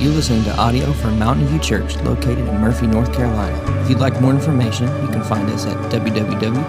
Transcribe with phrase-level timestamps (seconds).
[0.00, 3.82] You're listening to audio from Mountain View Church located in Murphy, North Carolina.
[3.82, 6.64] If you'd like more information, you can find us at www.